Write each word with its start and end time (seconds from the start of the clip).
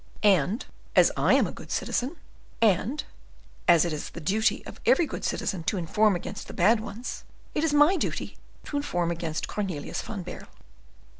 "And, 0.23 0.65
as 0.95 1.11
I 1.15 1.35
am 1.35 1.45
a 1.45 1.51
good 1.51 1.69
citizen, 1.69 2.15
and 2.59 3.03
as 3.67 3.85
it 3.85 3.93
is 3.93 4.09
the 4.09 4.19
duty 4.19 4.65
of 4.65 4.79
every 4.83 5.05
good 5.05 5.23
citizen 5.23 5.61
to 5.65 5.77
inform 5.77 6.15
against 6.15 6.47
the 6.47 6.55
bad 6.55 6.79
ones, 6.79 7.23
it 7.53 7.63
is 7.63 7.71
my 7.71 7.97
duty 7.97 8.35
to 8.63 8.77
inform 8.77 9.11
against 9.11 9.47
Cornelius 9.47 10.01
van 10.01 10.23
Baerle." 10.23 10.47